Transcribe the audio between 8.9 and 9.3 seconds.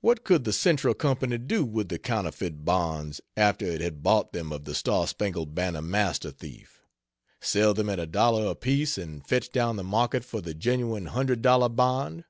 and